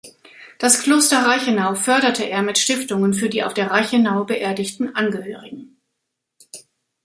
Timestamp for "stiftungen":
2.57-3.13